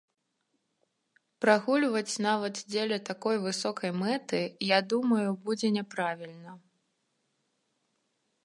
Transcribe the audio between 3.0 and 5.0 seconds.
такой высокай мэты, я